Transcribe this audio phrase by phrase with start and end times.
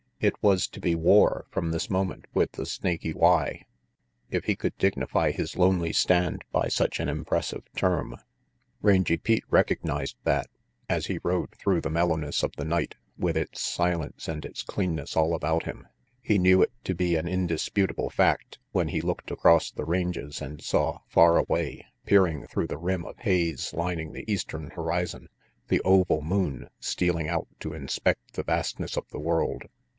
[0.19, 3.63] It was to be war from this moment with the Snaky Y
[4.31, 8.15] if he could dignify his lonely stand by such an impressive term.
[8.81, 10.47] Rangy Pete recognized that,
[10.89, 15.15] as he rode through the mellowness of the night, with its silence and its cleanness
[15.15, 15.87] all about him.
[16.21, 20.39] He knew it to be an indis putable fact when he looked across the ranges
[20.41, 25.29] and saw, far away, peering through the rim of haze lining the eastern horizon,
[25.67, 29.63] the oval moon stealing out to inspect the vastness of the world.